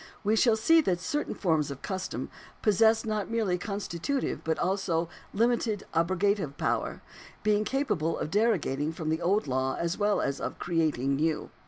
We 0.23 0.35
shall 0.35 0.55
see 0.55 0.81
that 0.81 0.99
certain 0.99 1.35
forms 1.35 1.69
of 1.69 1.83
custom 1.83 2.31
possess 2.63 3.05
not 3.05 3.29
merely 3.29 3.59
constitutive, 3.59 4.43
but 4.43 4.57
also 4.57 5.09
limited 5.31 5.83
abrogative 5.93 6.57
power, 6.57 7.03
being 7.43 7.63
capable 7.65 8.17
of 8.17 8.31
derogating 8.31 8.93
from 8.93 9.09
the 9.09 9.21
old 9.21 9.45
law, 9.47 9.75
as 9.77 9.99
well 9.99 10.19
as 10.19 10.41
of 10.41 10.57
creating 10.57 11.17
new. 11.17 11.51